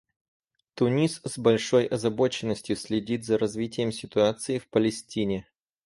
Тунис 0.73 1.21
с 1.23 1.37
большой 1.37 1.85
озабоченностью 1.85 2.75
следит 2.75 3.23
за 3.23 3.37
развитием 3.37 3.91
ситуации 3.91 4.57
в 4.57 4.67
Палестине. 4.67 5.45